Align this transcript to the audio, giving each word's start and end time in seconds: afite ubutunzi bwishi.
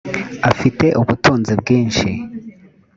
afite 0.49 0.85
ubutunzi 1.01 1.51
bwishi. 1.61 2.11